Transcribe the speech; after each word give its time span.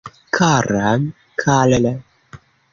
Kara 0.35 0.89
Karl! 1.39 1.85